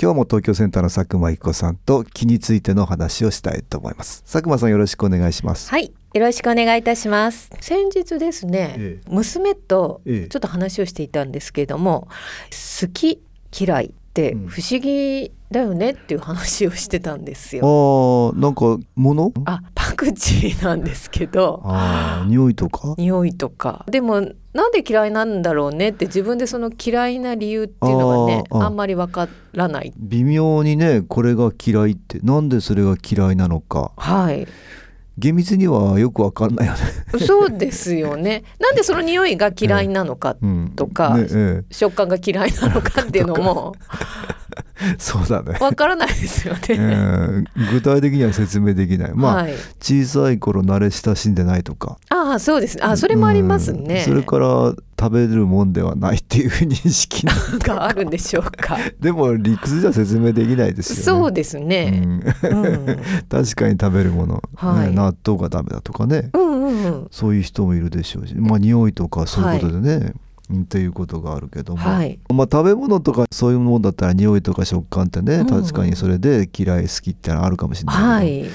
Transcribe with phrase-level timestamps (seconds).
[0.00, 4.22] 今日も東京センターの佐久間一子さんと気についての話をしたいと思います。
[4.22, 5.68] 佐久間さんよろしくお願いします。
[5.70, 5.92] はい。
[6.14, 7.50] よろしくお願いいたします。
[7.60, 9.10] 先日ですね、ええ。
[9.10, 12.06] 娘とええちょっと話をしていたんですけれども、
[12.80, 13.20] 好き
[13.58, 14.46] 嫌いってうん。
[14.46, 19.32] 不思議だよねっていう話をしてたんですよ、あーなんか物？
[19.46, 19.62] あ
[19.98, 21.64] パクチーなんですけど
[22.26, 22.94] 匂いとか？
[22.96, 23.84] 匂いとか。
[23.88, 24.20] でも
[24.52, 29.92] なんで嫌いなんだろうねって自分でその嫌いな理由っていうのがねあんまりわからない。
[29.96, 33.90] 微妙にねこれが嫌いってなんでそれが嫌いなのか。
[33.96, 34.46] はい。
[35.18, 36.78] 厳密にはよくわかんないよね、
[37.26, 38.44] そうですよね。
[38.60, 43.74] なんでその匂いが嫌いなのか、うん、とかねえ食感が嫌いなのかっていうのも
[44.47, 44.47] え
[44.98, 46.60] そうだね、わからないですよね。
[46.70, 49.12] えー具体的には説明できない。
[49.14, 51.98] まあ、はい、小さい頃慣れ親しんでないとか。
[52.08, 52.82] ああそうですね。
[52.84, 53.84] あそれもありますうん。
[53.84, 54.02] ね。
[54.04, 58.78] それから食べるもんではないっていう認識ななんかあるんでしょうか。
[59.00, 61.02] でも理屈じゃ説明できないですよね。
[61.02, 62.02] そうですね。
[62.04, 62.62] うん。
[62.62, 62.86] うん、
[63.28, 64.88] 確かに食べるもの、はい。
[64.88, 66.30] ね納豆がダメだとかね。
[66.34, 67.08] うんうんうん。
[67.10, 68.34] そういう人もいるでしょうし。
[68.36, 70.14] まあ匂いとかそういうことでね、うん
[70.52, 72.18] っていうことがあるけども、はい。
[72.32, 75.46] まあ食べ物とかそういうものだったら匂いとか食感ってね、うん。
[75.46, 78.50] 確かにそれで嫌い好きってのはあるかもしれないけど、はい。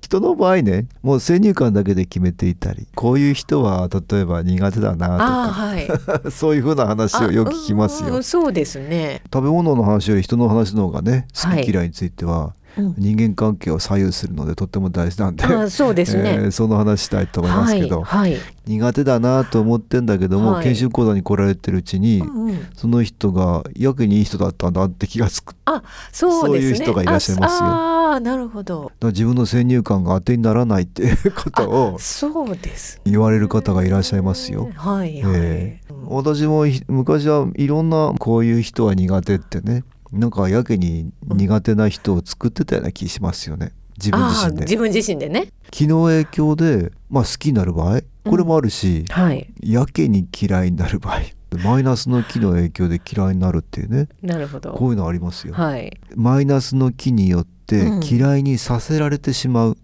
[0.00, 5.86] 人の場合ねもう先入観だけで決めていたりこういう人は例えば苦手だなとはい。
[5.86, 8.22] か そういうふうな話をよく聞きますよ。
[8.22, 9.20] そうですね。
[9.32, 11.64] 食べ物の話より人の話の方がね好はい。
[11.64, 12.52] き嫌いについてはうん
[12.96, 16.38] 人間関係を左右するのでとっても大事なんで、ああそうですね。
[16.42, 18.40] えーその話したいと思いますけど、はいはい。
[18.66, 26.40] 苦手だなと思ってんだけども、はい研修講座に来られてるうちに、うんうんその人がやけにいい人だったんだって気がつくあそうね。
[26.40, 28.92] そういう人がいらっしゃいますよああなるほど。
[29.00, 33.00] ら自分の先入観が当てにならないっていうことをあそうです。
[33.04, 34.70] 言われる方がいらっしゃいますよ。
[34.76, 35.32] はいはい。
[35.34, 45.48] ええ私もひ昔はいろんなこういう人は苦手ってねなんかやけに苦手な人を作ってたような気しますよね自分自身で自分自身でね。
[45.70, 49.48] 気の影響で、まあ、好きになる場合これもあるし、はい。
[49.60, 51.20] やけに嫌いになる場合
[51.64, 54.72] マイナスの気の影響で嫌いになるっていうねなるほど。
[54.72, 55.98] こういうのありますよ、はい。
[56.14, 59.76] マイナスの気によってうん嫌いにさせられてしまう、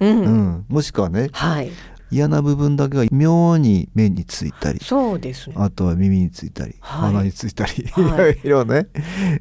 [0.00, 0.20] うん。
[0.20, 1.70] うんもしくはねはい。
[2.10, 5.56] 嫌な部分だけが妙に目についたりそうですね。
[5.58, 8.88] あとは耳についたり、はい鼻についたり、はいいろいろね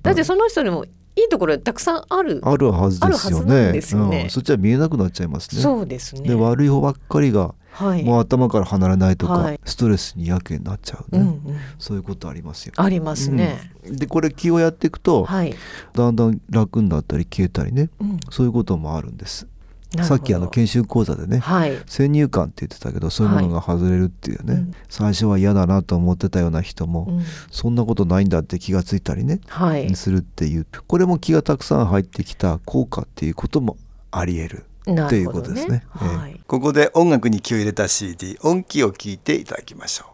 [0.02, 0.86] だってその人にも
[1.16, 2.42] いいところたくさんある。
[2.44, 6.28] あるはずですよねよねうん、そっちは見えなくなっちゃいますねそうですね。
[6.28, 8.04] で悪い方ばっかりがはい。
[8.04, 11.60] もう頭から離れないとか、はいストレスにやけになっちゃうね、うんうん。
[11.80, 13.60] そういうことありますよありますね。
[13.86, 15.54] うんでこれ気をやっていくと、はい。
[15.94, 18.20] だんだん楽になったり消えたりねうん。
[18.30, 19.48] そういうこともあるんです
[20.02, 21.78] さっきあの研修講座でね、はい。
[21.86, 29.94] 先入観って言ってたけどそういうものが外れるっていうね、うん最初は嫌だなと思ってたような人も、うんそんなことないんだって気がついたりね、はい。
[29.96, 33.78] するっていうこれも気がたくさん入ってきた効果っていうことも
[34.12, 35.84] あり得るなっていうことですね。
[36.02, 36.40] ええはい。
[36.48, 40.13] ここで音楽に気を入れた CD 音気を聞いていただきましょ本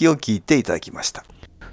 [0.00, 1.24] 気を聞いていただきました。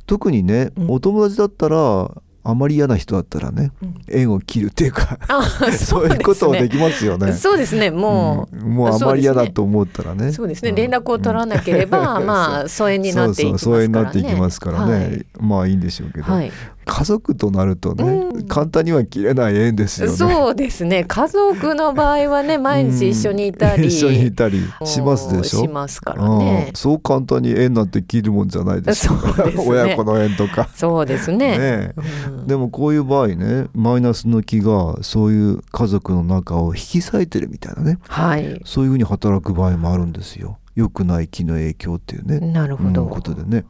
[0.06, 0.92] 特にね、うん。
[0.92, 2.12] お友達だったら
[2.44, 4.02] あまり嫌な人だったらね、うん。
[4.10, 7.32] 縁を切るっていうかあ そういうこともできますよね。
[7.32, 7.90] そうですね。
[7.90, 8.76] もう、うん。
[8.76, 10.34] もうあまり嫌だと思ったらね。
[10.34, 10.76] そうですね、ん。
[10.76, 13.72] 連絡を取らなければ、 まあ疎遠になっていきますからね。
[13.72, 15.26] そうそう疎遠になっていきますからね、はい。
[15.40, 16.52] まあいいんでしょうけど、はい
[16.88, 18.48] 家族となるとね、うん。
[18.48, 20.16] 簡単には切れない縁ですよね。
[20.16, 21.04] そうですね。
[21.04, 25.60] 家族の場合はね毎日一緒にいたり、一緒にいたりしますでしょ？
[25.62, 26.68] しますからね。
[26.70, 26.76] うん。
[26.76, 29.12] そう簡単に縁なんて切るもんじゃないです。
[29.12, 29.20] ね。
[29.68, 30.70] 親子の縁とか。
[30.74, 31.58] そうですね。
[31.58, 31.92] ね
[32.30, 32.48] うん。
[32.48, 38.00] でもこういう場合ねマイナスの気がそういう家族の中を引き裂いてるみたいなね。
[38.08, 38.62] はい。
[38.66, 40.58] そういうふうに働く場合もあるんですよ。
[40.76, 43.66] 良くない気の影響っていうね、なるほど、うんことでね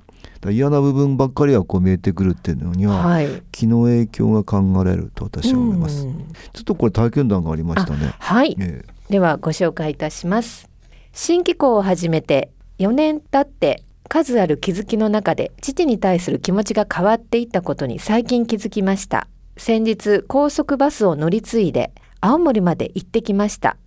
[0.49, 3.27] 嫌な部分ばっかりはこう見えてくるっていうのには、はい。
[3.51, 6.33] 気の影響が考えられると私は思います、うん。
[6.53, 8.13] ちょっとこれ体験談がありましたね。
[8.19, 8.55] はい。
[8.59, 10.69] えではご紹介いたします。
[11.13, 19.27] 新機構を始めて4年経って数ある気づきの中で父に対する気持ちが変わっていったことに最近気づきました。
[19.57, 21.91] 先日高速バスを乗り継いで
[22.21, 23.77] 青森まで行ってきました。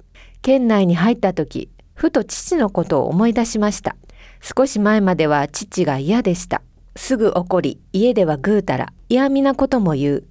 [0.42, 3.94] 県内に入った時ふと父のことを思い出しました
[4.40, 6.62] 少し前までは父が嫌でした。
[6.96, 10.24] すぐ怒り家ではぐうたら嫌味なことも言う。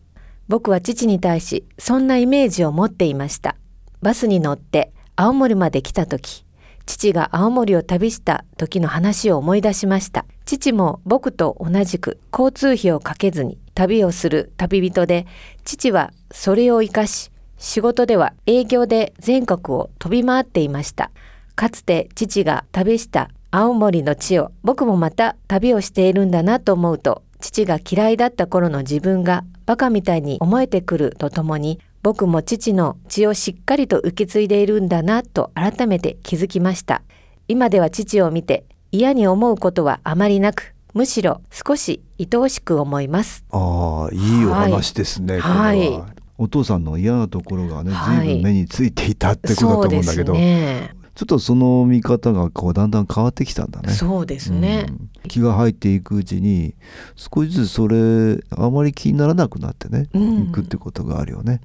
[0.47, 3.55] 僕は父に対しそんなイメージを持っていました。
[4.01, 6.45] バスに乗って青森まで来た時
[6.85, 10.25] 父が青森を旅した時の話を思い出しました。
[10.45, 15.27] 父も僕と同じく交通費をかけずに旅をする旅人で
[15.65, 17.29] 父はそれを生かし
[17.59, 21.11] 仕事では営業で全国を飛び回っていました。
[21.55, 37.01] かつて父が旅した青森の地を僕もまた旅をしているんだなと思うと父が嫌いだった頃の自分がバカみたいに思えてくるとともに僕も父の血をしっかりと受け継いでいるんだなと改めて気づきました。
[37.47, 43.43] 今では父を見て嫌に思うことはあまりなくむしろ少し愛おしく思います。
[43.51, 45.77] ああいいお話ですね、はい。
[45.77, 46.07] これは、
[46.37, 48.27] お父さんの嫌なところがねはい。
[48.27, 53.91] 随分目についていたってことだと思うんだけど、そうですねちょっとその見方がこうだんだん変わってきたんだね。
[53.91, 55.09] そうですね、うん。
[55.27, 56.75] 気が入っていくうちに
[57.17, 60.43] 少しずつそれあまり気にならなくなってね、うん。
[60.43, 61.59] いくってことがあるよね。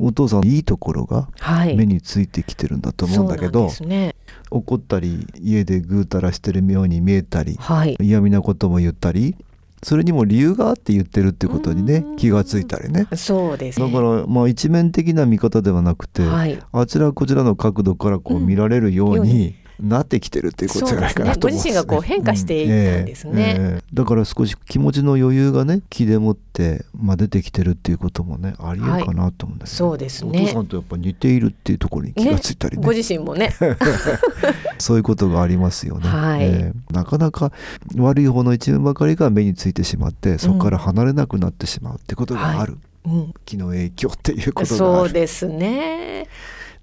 [0.00, 1.74] お父さんいいところがはい。
[1.74, 4.14] 目についてきてるんだと思うんだけど、そうなんですね。
[4.52, 7.96] 怒ったり家でぐうたらしてるように見えたりはい。
[8.00, 9.34] 嫌味なことも言ったり
[9.82, 12.16] それにも理由があって言ってるってことにねうん。
[12.16, 13.06] 気がついたりね。
[13.14, 13.80] そうです。
[13.80, 16.58] ねだからまあ一面的な見方ではなくて、はい。
[16.72, 18.46] あちらこちらの角度からこううん。
[18.46, 21.82] 見られるようになってきてるっていうことじゃないかなと思うんそうですね。
[21.82, 23.32] ご自身がこう変化していったんですね。
[23.32, 23.38] うん。
[23.38, 23.74] ええ。
[23.76, 30.42] ええだから少し気持ちの余裕がね気でもって、まあ、出てきてるっていうこともねありえるかなと思うんだけど、そうですね。
[30.42, 32.84] お父さんとやっぱ似ているっていうところに気がついたりね。
[32.84, 33.54] ご自身もね。
[34.78, 36.42] そういうことがありますよね、はい。
[36.42, 36.92] ええ。
[36.92, 37.52] なかなか
[37.96, 43.34] 悪い方の一面ばかりが目についてしまってそこから離れなくなってしまうってことがある、うん。
[43.44, 45.08] 気の影響っていうことがある。
[45.08, 46.26] そうですね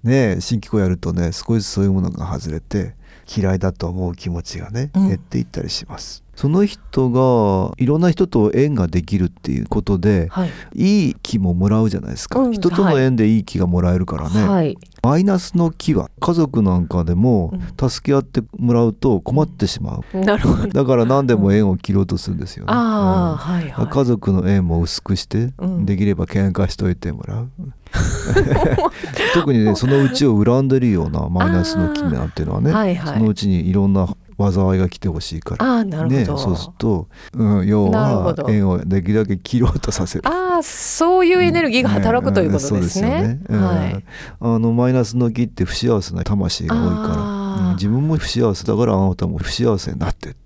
[0.06, 2.94] ね新機構やるとね少しそういうものが外れて
[3.28, 5.08] 嫌いだと思う気持ちがね、うん。
[5.08, 10.50] 減っていったりしますその人がいろんな人と縁ができるっていうことではい。
[10.74, 12.52] いい気ももらうじゃないですか、うん。
[12.52, 14.76] 人との縁でいい気がもらえるからね、はい。
[15.02, 20.68] マイナスの気は家族なんかでもう助け合ってもらうと困ってしまう、なるほど。
[20.68, 22.78] だから何でも縁を切ろうとするんですよね、うん。
[22.78, 23.86] はいはい。
[23.86, 25.86] 家族の縁も薄くして、うん。
[25.86, 27.48] できれば喧嘩しといてもらう。
[29.34, 33.18] 特にねそのうちを恨んでるようなマイナスの気なんていうのはね、はいはい。
[33.18, 35.64] そのうちにいろんな災いが来てほしいから。
[35.64, 40.28] ああなるほど、ね、そうすると、うん、要は縁をできるだけ切ろうとさせる。
[40.28, 43.40] ああそういうエネルギーが働くということですね。
[43.48, 47.40] あのマイナスの気って不幸せな魂が多いあから、ー。
[47.40, 50.45] うん自分も不幸せだからあなたも不幸せになってって、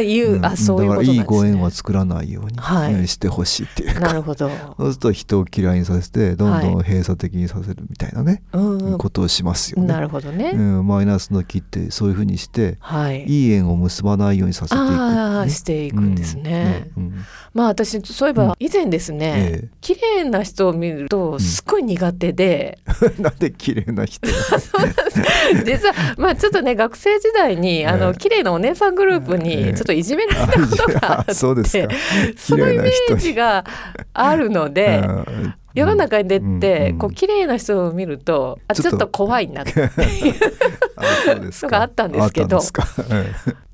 [0.00, 0.44] いう、ん。
[0.44, 2.94] あそういうことね、いいご縁は作らないように、はい。
[2.94, 4.00] うんしてほしいっていうか。
[4.00, 4.48] なるほど。
[4.48, 8.98] そうすると人を嫌いにさせてどんどん閉鎖的にさせるみたいなね、うんうん。
[8.98, 9.88] ことをしますよね。
[9.88, 10.50] なるほどね。
[10.54, 13.24] うん、マイナスの気ってそういうふうにしてはい。
[13.24, 16.90] いい縁を結ばないようにさせていく、ああしていくんですね。
[16.96, 17.02] うん。
[17.04, 17.24] うん。
[17.52, 19.68] まあ私そういえば以前ですね、ええ。
[19.80, 22.78] 綺麗な人を見るとすっごい苦手で、
[23.18, 24.26] なんで綺麗な人？
[25.64, 28.18] 実はまあちょっとね学生時代にあのええ。
[28.18, 29.70] 綺麗なお姉さんグループええ。
[29.72, 31.88] にちょっといじめられたことがあって、あそうですか。
[32.36, 33.64] そのイメージが
[34.12, 35.02] あるので。
[35.04, 39.90] うん世の中に出て、うんこう綺麗な人を見るとあちょっと怖いなっていう
[41.64, 42.60] のがあったんですけど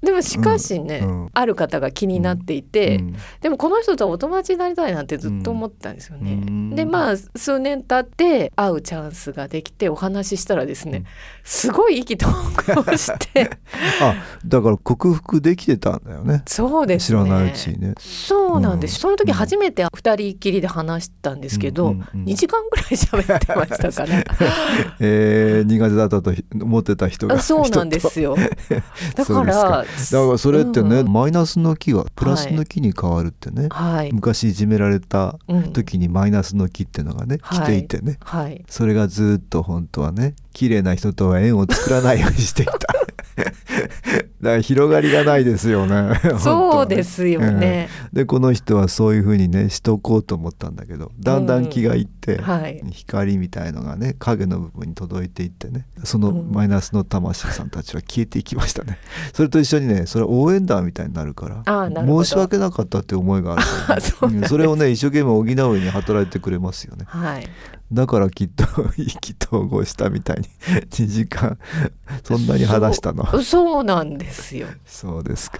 [0.03, 1.31] でもしかしね、うんうん。
[1.33, 3.17] ある方が気になっていえて、うん。
[3.41, 6.33] でもこの人とはお友達になりたいなんてずっと思ってたんですよね。
[6.33, 6.71] うん。
[6.75, 11.05] でまあ数年経って会うチャンスができてお話ししたらですね、
[11.45, 13.51] すごい意気投合して。
[14.01, 14.15] あ
[14.47, 16.43] だから克服できてたんだよね。
[16.47, 17.25] そうですね。
[17.25, 17.95] 知らないうちにね。
[17.99, 19.01] そうなんです、うん。
[19.01, 22.25] その時初めて二人きりで話したんですけど、うんうんうん。
[22.25, 24.25] 2時間ぐらい喋ってましたから。
[25.01, 28.37] えー、苦手だったと思ってた人があそうなんですよ。
[29.17, 35.73] だからだからそれってね、うんマイナスの木がプラスの木に変わるってね、はい、昔いじめられたうん。
[35.73, 37.59] 時にマイナスの木ってのがね、はい。
[37.61, 38.19] 来ていてね。
[38.23, 38.65] はい。
[38.69, 42.73] それがずっと本当はね綺麗な人とは縁を作らないようにしていた。
[42.73, 42.79] だ
[44.51, 46.21] から広がりがないですよね。
[46.39, 52.83] そうですよね、うんでこの人はそういうふうにねしとこうと思ったんだけどだんだん気がいって、はい。
[52.91, 56.51] 光みたいのがね影の部分に届いていってねそのうん。
[56.51, 58.99] マイナスの魂さんたちは消えていきましたね。
[59.33, 61.63] それと一緒にねそれは応援団みたいになるから
[62.05, 63.57] 申し訳なかったって思いが
[63.89, 67.05] あるそうなんですうんそれをね一生懸命補うように働いてくれますよね。
[67.07, 67.49] はい
[67.93, 68.65] だからきっと
[68.97, 70.49] 意気投合したみたいに
[70.91, 71.59] 2時間
[72.23, 73.27] そんなに話したの。
[73.27, 74.69] そうそうなんですよ。
[74.87, 75.59] そうですか。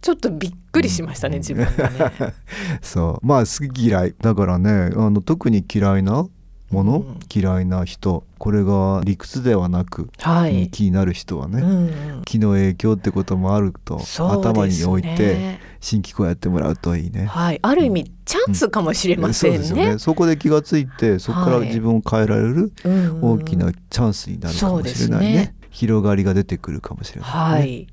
[0.00, 2.34] ちょっとびっくりしましたね、自分がね。
[2.82, 3.26] そう。
[3.26, 4.14] まあ好き嫌い。
[4.20, 6.26] だからねあの特に嫌いな
[6.74, 7.18] もの、うん。
[7.34, 8.24] 嫌いな人。
[8.38, 11.68] これが理屈ではなく、はい、気になる人はね、うん
[12.16, 12.22] うん。
[12.24, 14.04] 気の影響ってこともあると、ね。
[14.18, 17.26] 頭に置いて新機構やってもらうといいね。
[17.26, 19.66] はい、ある意味チャンスかもしれませんね。
[19.66, 19.98] そね。
[19.98, 23.24] そこで気がついてそこからはい自分を変えられるうんうん。
[23.32, 25.54] 大きなチャンスになるかもしれないね,、ね。
[25.70, 27.36] 広がりが出てくるかもしれない、ね。
[27.36, 27.86] はい、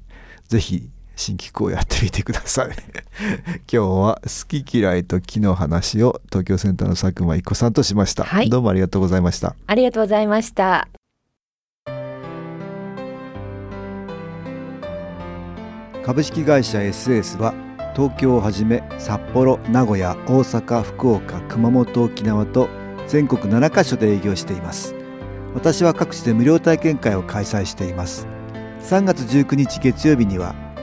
[0.48, 0.90] ぜひ
[1.22, 2.68] 新機構やってみてください。
[2.72, 8.50] 今日は好き嫌いと気の話を東京センターの佐久間一子さんとしました、はい。
[8.50, 9.56] どうもありがとうございました。
[9.68, 10.88] ありがとうございました。
[16.04, 17.54] 株式会社 SS は
[17.96, 22.68] 東京をはじめ札幌名古屋大阪福岡熊本沖縄と
[23.08, 24.96] 全国7カ所で営業しています。
[25.54, 28.25] 私は各地で無料体験会を開催しています。
[28.82, 30.71] 3月19日月曜日には